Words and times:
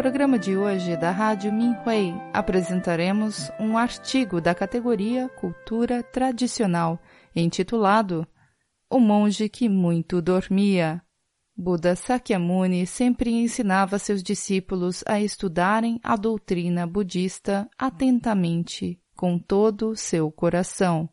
programa 0.00 0.38
de 0.38 0.56
hoje 0.56 0.96
da 0.96 1.10
Rádio 1.10 1.52
Minhui 1.52 2.14
apresentaremos 2.32 3.50
um 3.60 3.76
artigo 3.76 4.40
da 4.40 4.54
categoria 4.54 5.28
Cultura 5.28 6.02
Tradicional, 6.02 6.98
intitulado 7.36 8.26
O 8.88 8.98
Monge 8.98 9.46
que 9.46 9.68
Muito 9.68 10.22
Dormia. 10.22 11.02
Buda 11.54 11.94
Sakyamuni 11.94 12.86
sempre 12.86 13.30
ensinava 13.30 13.98
seus 13.98 14.22
discípulos 14.22 15.04
a 15.06 15.20
estudarem 15.20 16.00
a 16.02 16.16
doutrina 16.16 16.86
budista 16.86 17.68
atentamente, 17.78 18.98
com 19.14 19.38
todo 19.38 19.90
o 19.90 19.96
seu 19.96 20.32
coração. 20.32 21.10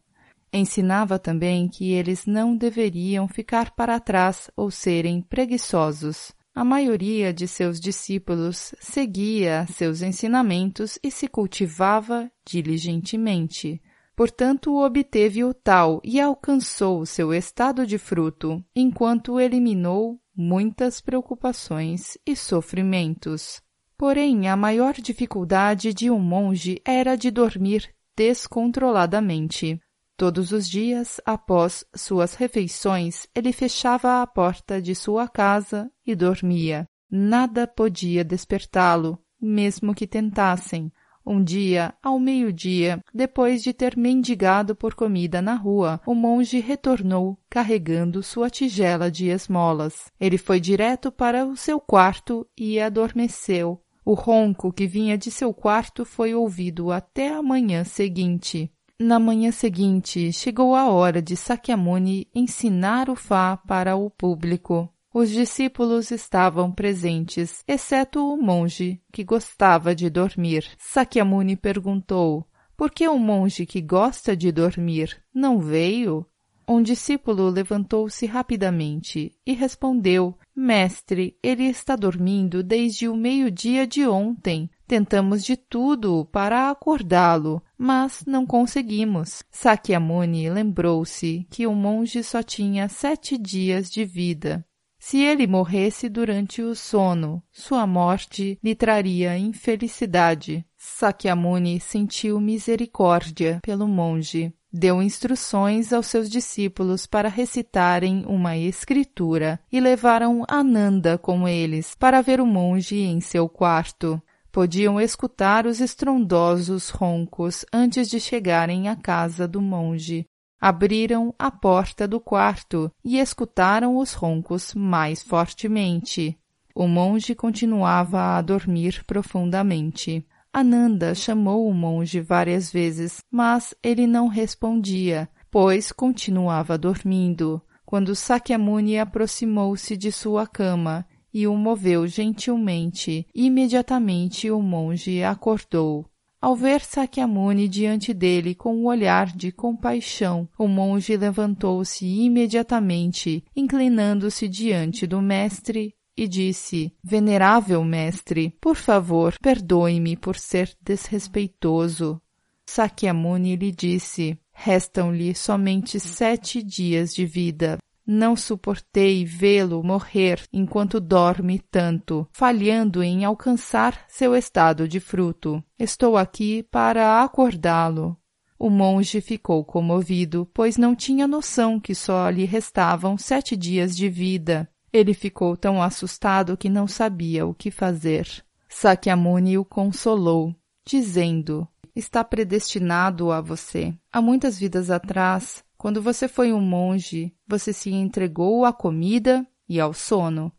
Ensinava 0.54 1.20
também 1.20 1.68
que 1.68 1.91
eles 1.91 2.26
não 2.26 2.55
deveriam 2.55 3.27
ficar 3.27 3.72
para 3.72 3.99
trás 3.99 4.49
ou 4.55 4.72
serem 4.72 5.22
preguiçosos. 5.22 6.37
A 6.58 6.64
maioria 6.64 7.32
de 7.32 7.48
seus 7.48 7.80
discípulos 7.80 8.74
seguia 8.80 9.68
seus 9.68 10.02
ensinamentos 10.02 10.98
e 11.04 11.12
se 11.12 11.28
cultivava 11.28 12.32
diligentemente. 12.44 13.80
Portanto, 14.16 14.76
obteve 14.76 15.44
o 15.44 15.54
tal 15.54 16.02
e 16.04 16.20
alcançou 16.20 17.06
seu 17.06 17.32
estado 17.32 17.86
de 17.86 18.00
fruto, 18.00 18.60
enquanto 18.76 19.40
eliminou 19.40 20.20
muitas 20.36 21.00
preocupações 21.00 22.18
e 22.26 22.36
sofrimentos. 22.36 23.62
Porém, 23.96 24.49
a 24.49 24.58
maior 24.58 24.96
dificuldade 24.96 25.94
de 25.94 26.10
um 26.10 26.18
monge 26.18 26.82
era 26.84 27.16
de 27.16 27.30
dormir 27.30 27.88
descontroladamente. 28.16 29.80
Todos 30.18 30.51
os 30.51 30.68
dias, 30.68 31.21
após 31.23 31.85
suas 31.96 32.34
refeições, 32.34 33.27
ele 33.35 33.54
fechava 33.54 34.24
a 34.24 34.26
porta 34.26 34.82
de 34.82 34.96
sua 34.96 35.27
casa 35.27 35.91
e 36.04 36.15
dormia. 36.15 36.90
Nada 37.09 37.68
podia 37.68 38.24
despertá-lo, 38.24 39.20
mesmo 39.40 39.93
que 39.93 40.07
tentassem. 40.07 40.91
Um 41.24 41.43
dia, 41.43 41.93
ao 42.01 42.20
meio-dia, 42.20 42.99
depois 43.13 43.62
de 43.62 43.74
ter 43.74 43.96
mendigado 43.96 44.76
por 44.76 44.96
comida 44.96 45.40
na 45.40 45.54
rua, 45.54 46.01
o 46.04 46.15
monge 46.15 46.59
retornou 46.59 47.37
carregando 47.48 48.24
sua 48.24 48.49
tigela 48.49 49.12
de 49.12 49.27
esmolas. 49.27 50.12
Ele 50.20 50.40
foi 50.40 50.59
direto 50.59 51.12
para 51.12 51.46
o 51.46 51.55
seu 51.55 51.79
quarto 51.79 52.48
e 52.57 52.79
adormeceu. 52.79 53.79
O 54.04 54.15
ronco 54.15 54.74
que 54.74 54.87
vinha 54.87 55.15
de 55.15 55.29
seu 55.29 55.54
quarto 55.54 56.04
foi 56.05 56.34
ouvido 56.34 56.91
até 56.91 57.29
a 57.29 57.43
manhã 57.43 57.84
seguinte. 57.84 58.71
Na 58.99 59.20
manhã 59.20 59.51
seguinte, 59.51 60.34
chegou 60.34 60.73
a 60.73 60.90
hora 60.90 61.21
de 61.21 61.35
Sakyamuni 61.35 62.27
ensinar 62.34 63.12
o 63.12 63.15
Fá 63.15 63.55
para 63.55 63.95
o 63.95 64.09
público. 64.09 64.91
Os 65.13 65.29
discípulos 65.29 66.09
estavam 66.09 66.72
presentes, 66.72 67.63
exceto 67.68 68.19
o 68.19 68.41
monge, 68.41 69.00
que 69.12 69.23
gostava 69.23 69.94
de 69.94 70.09
dormir. 70.09 70.68
Sakyamuni 70.79 71.56
perguntou: 71.56 72.47
Por 72.75 72.90
que 72.90 73.07
o 73.07 73.19
monge 73.19 73.68
que 73.68 73.81
gosta 73.81 74.35
de 74.35 74.51
dormir 74.51 75.16
não 75.31 75.59
veio? 75.59 76.25
Um 76.68 76.81
discípulo 76.81 77.51
levantou-se 77.51 78.25
rapidamente 78.25 79.31
e 79.45 79.53
respondeu: 79.53 80.35
Mestre, 80.56 81.38
ele 81.44 81.66
está 81.66 81.95
dormindo 81.95 82.63
desde 82.63 83.07
o 83.07 83.16
meio-dia 83.16 83.85
de 83.85 84.07
ontem. 84.07 84.72
Tentamos 84.88 85.44
de 85.44 85.57
tudo 85.57 86.24
para 86.31 86.69
acordá-lo, 86.69 87.62
mas 87.78 88.24
não 88.25 88.46
conseguimos. 88.46 89.44
Sakyamuni 89.52 90.50
lembrou-se 90.50 91.46
que 91.50 91.68
o 91.68 91.74
monge 91.74 92.24
só 92.24 92.42
tinha 92.42 92.88
sete 92.88 93.38
dias 93.38 93.92
de 93.92 94.06
vida. 94.06 94.66
Se 94.98 95.18
ele 95.18 95.46
morresse 95.46 96.08
durante 96.08 96.62
o 96.62 96.74
sono, 96.74 97.44
sua 97.52 97.86
morte 97.86 98.58
lhe 98.64 98.74
traria 98.74 99.38
infelicidade. 99.38 100.66
Sakyamuni 100.78 101.81
sentiu 101.81 102.40
misericórdia 102.40 103.59
pelo 103.62 103.88
monge. 103.90 104.54
Deu 104.72 105.02
instruções 105.02 105.92
aos 105.92 106.08
seus 106.08 106.30
discípulos 106.30 107.06
para 107.06 107.30
recitarem 107.30 108.24
uma 108.25 108.58
escritura 108.58 109.59
e 109.72 109.80
levaram 109.80 110.46
Ananda 110.48 111.18
com 111.18 111.48
eles 111.48 111.96
para 111.96 112.22
ver 112.22 112.40
o 112.40 112.46
monge 112.46 112.98
em 112.98 113.19
seu 113.19 113.50
quarto 113.50 114.22
podiam 114.57 115.00
escutar 115.00 115.68
os 115.68 115.79
estrondosos 115.79 116.90
roncos 116.90 117.63
antes 117.72 118.09
de 118.09 118.19
chegarem 118.19 118.90
à 118.90 118.95
casa 118.95 119.47
do 119.47 119.62
monge. 119.62 120.25
Abriram 120.59 121.31
a 121.38 121.51
porta 121.51 122.07
do 122.07 122.19
quarto 122.19 122.91
e 123.06 123.19
escutaram 123.19 123.97
os 123.97 124.13
roncos 124.13 124.73
mais 124.73 125.22
fortemente. 125.22 126.35
O 126.73 126.88
monge 126.88 127.35
continuava 127.35 128.35
a 128.35 128.41
dormir 128.41 129.03
profundamente. 129.06 130.25
Ananda 130.51 131.13
chamou 131.13 131.69
o 131.69 131.72
monge 131.72 132.19
várias 132.19 132.72
vezes, 132.72 133.19
mas 133.29 133.75
ele 133.84 134.07
não 134.07 134.28
respondia, 134.28 135.29
pois 135.51 135.91
continuava 135.91 136.79
dormindo. 136.79 137.62
Quando 137.85 138.16
Sakyamuni 138.16 138.97
aproximou-se 138.97 139.95
de 139.95 140.12
sua 140.12 140.47
cama 140.47 141.06
e 141.38 141.46
o 141.46 141.56
moveu 141.56 142.08
gentilmente. 142.08 143.28
Imediatamente 143.36 144.50
o 144.50 144.59
monge 144.59 145.22
acordou. 145.22 146.03
Ao 146.42 146.56
ver 146.56 146.81
Sakyamuni 146.81 147.68
diante 147.68 148.12
dele 148.12 148.56
com 148.56 148.75
um 148.75 148.88
olhar 148.88 149.28
de 149.28 149.52
compaixão, 149.52 150.50
o 150.58 150.68
monge 150.68 151.16
levantou-se 151.16 152.08
imediatamente, 152.08 153.44
inclinando-se 153.56 154.48
diante 154.48 155.06
do 155.06 155.22
mestre 155.22 155.94
e 156.16 156.28
disse: 156.28 156.92
Venerável 157.03 157.84
mestre, 157.84 158.56
por 158.59 158.75
favor, 158.75 159.36
perdoe-me 159.40 160.18
por 160.18 160.38
ser 160.38 160.75
desrespeitoso. 160.81 162.19
Sakyamuni 162.66 163.56
lhe 163.56 163.72
disse: 163.72 164.40
Restam-lhe 164.52 165.36
somente 165.36 166.00
sete 166.00 166.64
dias 166.64 167.14
de 167.14 167.28
vida. 167.28 167.78
Não 168.09 168.38
suportei 168.38 169.25
vê-lo 169.25 169.84
morrer 169.84 170.41
enquanto 170.53 170.97
dorme 170.97 171.59
tanto, 171.59 172.25
falhando 172.31 173.03
em 173.03 173.25
alcançar 173.25 174.06
seu 174.07 174.34
estado 174.34 174.88
de 174.88 175.01
fruto. 175.01 175.62
Estou 175.78 176.16
aqui 176.16 176.63
para 176.63 177.22
acordá-lo. 177.22 178.16
O 178.57 178.69
monge 178.69 179.19
ficou 179.19 179.66
comovido, 179.66 180.50
pois 180.53 180.78
não 180.78 180.95
tinha 180.95 181.28
noção 181.28 181.81
que 181.81 181.94
só 181.94 182.29
lhe 182.29 182.45
restavam 182.45 183.18
sete 183.18 183.57
dias 183.57 183.95
de 183.95 184.07
vida. 184.07 184.69
Ele 184.94 185.13
ficou 185.13 185.57
tão 185.57 185.84
assustado 185.84 186.56
que 186.56 186.69
não 186.69 186.88
sabia 186.88 187.45
o 187.45 187.53
que 187.53 187.69
fazer. 187.69 188.25
Sakyamuni 188.69 189.57
o 189.57 189.66
consolou, 189.66 190.56
dizendo: 190.85 191.68
Está 191.94 192.24
predestinado 192.24 193.31
a 193.34 193.41
você. 193.41 193.94
Há 194.13 194.22
muitas 194.22 194.57
vidas 194.57 194.89
atrás, 194.89 195.63
quando 195.78 196.02
você 196.02 196.28
foi 196.28 196.52
um 196.52 196.60
monge, 196.62 197.34
você 197.48 197.72
se 197.72 197.92
entregou 197.92 198.66
à 198.66 198.74
comida 198.74 199.46
e 199.70 199.80
ao 199.80 199.94
sono. 199.94 200.52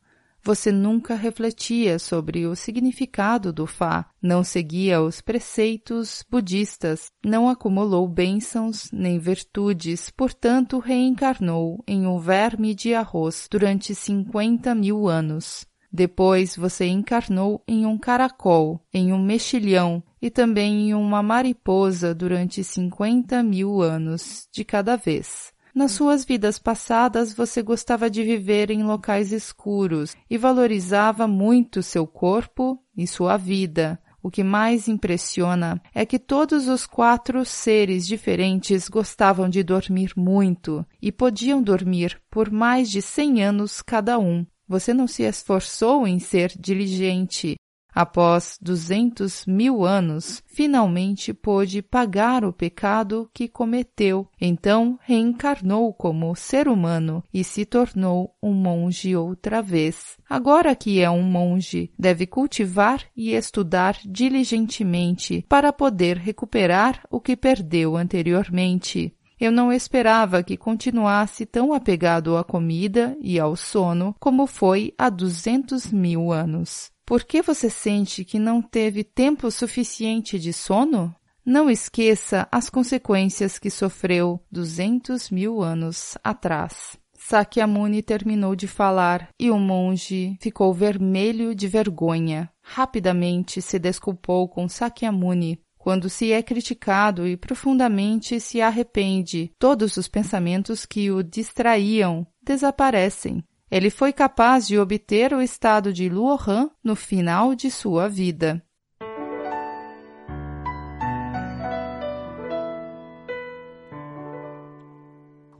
Você 0.43 0.71
nunca 0.71 1.15
refletia 1.15 1.99
sobre 1.99 2.47
o 2.47 2.55
significado 2.55 3.53
do 3.53 3.67
Fá, 3.67 4.09
não 4.23 4.45
seguia 4.45 5.03
os 5.03 5.21
preceitos 5.21 6.25
budistas, 6.31 7.11
não 7.25 7.49
acumulou 7.49 8.09
bênçãos 8.09 8.89
nem 8.93 9.19
virtudes, 9.19 10.11
portanto 10.11 10.78
reencarnou 10.78 11.83
em 11.87 12.07
um 12.07 12.19
verme 12.19 12.75
de 12.75 12.95
arroz 12.95 13.49
durante 13.51 13.95
cinquenta 13.95 14.75
mil 14.75 15.09
anos. 15.09 15.66
Depois 15.91 16.55
você 16.57 16.87
encarnou 16.87 17.63
em 17.67 17.87
um 17.87 17.97
caracol, 17.97 18.81
em 18.93 19.13
um 19.13 19.23
mexilhão 19.23 20.03
e 20.21 20.31
também 20.31 20.91
em 20.91 20.95
uma 20.95 21.23
mariposa 21.23 22.15
durante 22.15 22.63
cinquenta 22.63 23.43
mil 23.43 23.81
anos 23.81 24.47
de 24.53 24.65
cada 24.65 24.97
vez. 24.97 25.53
Nas 25.75 25.93
suas 25.93 26.25
vidas 26.25 26.59
passadas, 26.59 27.33
você 27.33 27.63
gostava 27.63 28.11
de 28.11 28.23
viver 28.23 28.71
em 28.71 28.83
locais 28.83 29.33
escuros 29.33 30.17
e 30.29 30.37
valorizava 30.37 31.29
muito 31.29 31.83
seu 31.83 32.07
corpo 32.07 32.83
e 32.97 33.07
sua 33.07 33.37
vida. 33.37 33.99
O 34.21 34.31
que 34.31 34.43
mais 34.43 34.89
impressiona 34.89 35.81
é 35.95 36.05
que 36.05 36.19
todos 36.19 36.67
os 36.67 36.85
quatro 36.85 37.45
seres 37.45 38.07
diferentes 38.07 38.89
gostavam 38.89 39.49
de 39.49 39.63
dormir 39.63 40.13
muito 40.17 40.85
e 41.01 41.13
podiam 41.13 41.63
dormir 41.63 42.21
por 42.29 42.51
mais 42.51 42.91
de 42.91 43.01
cem 43.01 43.45
anos 43.45 43.81
cada 43.81 44.19
um. 44.19 44.45
Você 44.68 44.92
não 44.92 45.06
se 45.06 45.22
esforçou 45.22 46.06
em 46.06 46.18
ser 46.18 46.53
diligente. 46.59 47.56
Após 47.94 48.59
duzentos 48.60 49.44
mil 49.44 49.84
anos, 49.84 50.41
finalmente 50.47 51.32
pôde 51.34 51.82
pagar 51.82 52.44
o 52.44 52.53
pecado 52.53 53.28
que 53.34 53.48
cometeu. 53.48 54.28
Então 54.41 54.98
reencarnou 55.03 55.92
como 55.92 56.36
ser 56.36 56.68
humano 56.68 57.24
e 57.34 57.42
se 57.42 57.65
tornou 57.65 58.36
um 58.42 58.53
monge 58.53 59.16
outra 59.16 59.60
vez. 59.60 60.16
Agora 60.30 60.76
que 60.76 61.00
é 61.00 61.10
um 61.10 61.22
monge, 61.22 61.91
deve 61.98 62.26
cultivar 62.26 63.03
e 63.16 63.32
estudar 63.32 63.97
diligentemente 64.04 65.44
para 65.48 65.72
poder 65.72 66.18
recuperar 66.18 67.03
o 67.10 67.20
que 67.20 67.36
perdeu 67.36 67.97
anteriormente. 67.97 69.12
Eu 69.41 69.53
não 69.53 69.73
esperava 69.73 70.43
que 70.43 70.57
continuasse 70.57 71.47
tão 71.47 71.73
apegado 71.73 72.37
à 72.37 72.43
comida 72.43 73.17
e 73.21 73.39
ao 73.39 73.55
sono 73.55 74.15
como 74.19 74.47
foi 74.47 74.93
há 74.99 75.09
duzentos 75.09 75.93
mil 75.93 76.33
anos. 76.33 76.91
Por 77.07 77.25
que 77.25 77.41
você 77.41 77.71
sente 77.71 78.25
que 78.25 78.39
não 78.39 78.61
teve 78.61 79.05
tempo 79.05 79.51
suficiente 79.51 80.39
de 80.39 80.53
sono? 80.53 81.15
Não 81.45 81.71
esqueça 81.71 82.47
as 82.53 82.69
consequências 82.69 83.59
que 83.59 83.71
sofreu 83.71 84.39
duzentos 84.53 85.31
mil 85.31 85.63
anos 85.63 86.19
atrás. 86.23 86.99
Sakyamuni 87.17 88.03
terminou 88.03 88.55
de 88.55 88.67
falar 88.67 89.31
e 89.39 89.51
o 89.51 89.59
monge 89.59 90.37
ficou 90.41 90.75
vermelho 90.75 91.55
de 91.55 91.67
vergonha. 91.67 92.51
Rapidamente 92.63 93.63
se 93.63 93.79
desculpou 93.79 94.49
com 94.49 94.69
Sakyamuni. 94.69 95.59
Quando 95.89 96.11
se 96.11 96.33
é 96.33 96.43
criticado 96.43 97.27
e 97.27 97.35
profundamente 97.35 98.39
se 98.41 98.61
arrepende, 98.61 99.51
todos 99.59 99.97
os 99.97 100.07
pensamentos 100.07 100.85
que 100.85 101.11
o 101.11 101.23
distraíam 101.23 102.27
desaparecem. 102.43 103.43
Ele 103.71 103.89
foi 103.89 104.13
capaz 104.13 104.69
de 104.69 104.79
obter 104.79 105.33
o 105.33 105.41
estado 105.41 105.91
de 105.91 106.07
Luohan 106.11 106.69
no 106.85 106.95
final 106.95 107.55
de 107.55 107.71
sua 107.71 108.07
vida. 108.07 108.63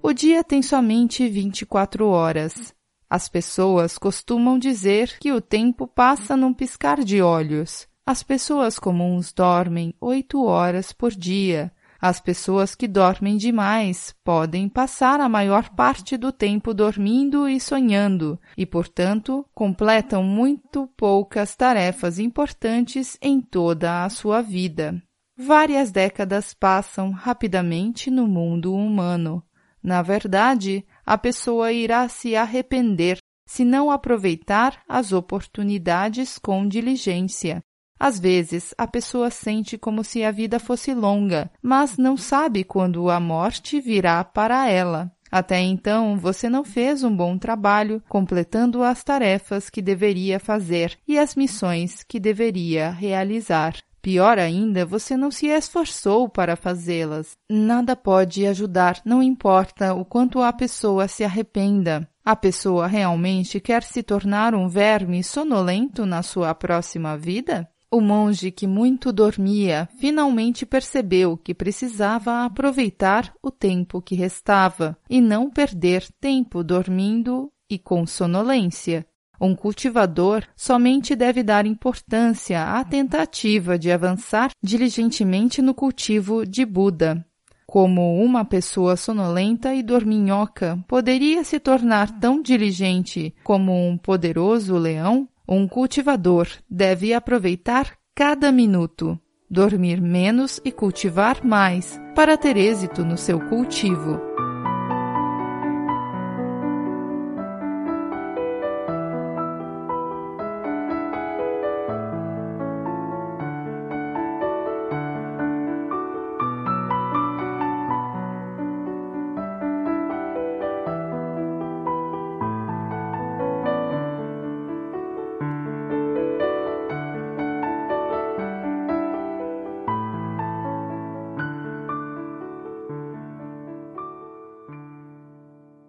O 0.03 0.13
dia 0.13 0.45
tem 0.45 0.61
somente 0.61 1.27
24 1.27 2.07
horas. 2.07 2.75
As 3.09 3.31
pessoas 3.31 3.97
costumam 3.97 4.59
dizer 4.59 5.17
que 5.19 5.33
o 5.33 5.41
tempo 5.41 5.87
passa 5.87 6.37
num 6.37 6.53
piscar 6.53 7.03
de 7.03 7.23
olhos. 7.23 7.89
As 8.09 8.23
pessoas 8.23 8.79
comuns 8.79 9.35
dormem 9.35 9.93
oito 10.01 10.43
horas 10.43 10.95
por 10.95 11.11
dia. 11.11 11.71
As 12.01 12.19
pessoas 12.19 12.75
que 12.75 12.89
dormem 12.89 13.37
demais 13.37 14.17
podem 14.25 14.67
passar 14.67 15.21
a 15.21 15.29
maior 15.29 15.69
parte 15.69 16.17
do 16.17 16.33
tempo 16.33 16.73
dormindo 16.73 17.47
e 17.47 17.61
sonhando, 17.61 18.41
e, 18.57 18.65
portanto, 18.65 19.45
completam 19.55 20.23
muito 20.23 20.87
poucas 20.97 21.55
tarefas 21.55 22.19
importantes 22.19 23.19
em 23.21 23.43
toda 23.43 24.03
a 24.03 24.09
sua 24.09 24.41
vida. 24.41 25.03
Várias 25.37 25.93
décadas 25.93 26.55
passam 26.55 27.11
rapidamente 27.11 28.11
no 28.11 28.27
mundo 28.27 28.75
humano. 28.75 29.43
Na 29.83 30.01
verdade, 30.01 30.83
a 31.05 31.19
pessoa 31.19 31.73
irá 31.73 32.09
se 32.09 32.35
arrepender 32.35 33.19
se 33.47 33.67
não 33.67 33.91
aproveitar 33.91 34.81
as 34.89 35.13
oportunidades 35.13 36.39
com 36.39 36.67
diligência. 36.67 37.63
Às 37.99 38.21
vezes, 38.21 38.75
a 38.79 38.87
pessoa 38.87 39.31
sente 39.31 39.77
como 39.77 40.05
se 40.05 40.23
a 40.23 40.31
vida 40.31 40.59
fosse 40.61 40.95
longa, 40.95 41.51
mas 41.61 41.97
não 41.97 42.17
sabe 42.17 42.63
quando 42.63 43.11
a 43.11 43.19
morte 43.19 43.81
virá 43.81 44.23
para 44.23 44.69
ela. 44.69 45.11
Até 45.31 45.61
então, 45.61 46.17
você 46.17 46.49
não 46.49 46.65
fez 46.65 47.05
um 47.05 47.15
bom 47.15 47.37
trabalho 47.37 48.03
completando 48.09 48.83
as 48.83 49.05
tarefas 49.05 49.69
que 49.69 49.83
deveria 49.83 50.41
fazer 50.41 50.99
e 51.07 51.19
as 51.19 51.35
missões 51.35 52.03
que 52.03 52.19
deveria 52.19 52.91
realizar. 52.91 53.75
Pior 54.01 54.39
ainda, 54.39 54.87
você 54.87 55.17
não 55.17 55.31
se 55.31 55.49
esforçou 55.49 56.29
para 56.29 56.57
fazê-las. 56.57 57.37
Nada 57.51 57.95
pode 57.95 58.47
ajudar, 58.47 59.03
não 59.05 59.23
importa 59.23 59.93
o 59.93 60.05
quanto 60.05 60.41
a 60.41 60.53
pessoa 60.53 61.09
se 61.09 61.25
arrependa. 61.25 62.09
A 62.25 62.37
pessoa 62.37 62.87
realmente 62.87 63.61
quer 63.61 63.83
se 63.83 64.03
tornar 64.03 64.55
um 64.55 64.69
verme 64.69 65.23
sonolento 65.23 66.07
na 66.07 66.23
sua 66.23 66.55
próxima 66.55 67.19
vida? 67.19 67.69
O 67.91 68.03
monge 68.03 68.51
que 68.51 68.67
muito 68.67 69.11
dormia 69.11 69.89
finalmente 69.99 70.67
percebeu 70.67 71.39
que 71.39 71.55
precisava 71.55 72.45
aproveitar 72.45 73.33
o 73.43 73.51
tempo 73.51 74.03
que 74.03 74.15
restava 74.15 74.95
e 75.09 75.23
não 75.23 75.49
perder 75.49 76.07
tempo 76.21 76.63
dormindo 76.63 77.51
e 77.69 77.79
com 77.79 78.07
sonolência. 78.07 79.07
Um 79.41 79.55
cultivador 79.55 80.45
somente 80.55 81.17
deve 81.17 81.43
dar 81.43 81.65
importância 81.65 82.63
à 82.63 82.85
tentativa 82.85 83.79
de 83.79 83.91
avançar 83.91 84.51
diligentemente 84.63 85.63
no 85.63 85.73
cultivo 85.73 86.45
de 86.45 86.67
Buda. 86.67 87.25
Como 87.67 88.23
uma 88.23 88.45
pessoa 88.45 88.97
sonolenta 88.97 89.75
e 89.75 89.83
dorminhoca 89.83 90.79
poderia 90.87 91.43
se 91.43 91.59
tornar 91.59 92.19
tão 92.19 92.43
diligente 92.43 93.35
como 93.45 93.73
um 93.73 93.97
poderoso 93.97 94.77
leão, 94.77 95.29
um 95.49 95.67
cultivador 95.67 96.47
deve 96.69 97.15
aproveitar 97.15 97.97
cada 98.15 98.53
minuto, 98.53 99.19
dormir 99.51 100.01
menos 100.01 100.61
e 100.65 100.71
cultivar 100.71 101.43
mais 101.43 101.99
para 102.15 102.37
ter 102.37 102.57
êxito 102.57 103.05
no 103.05 103.17
seu 103.17 103.41
cultivo. 103.49 104.28